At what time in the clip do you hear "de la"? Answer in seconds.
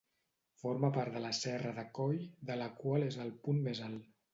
1.19-1.35, 2.51-2.75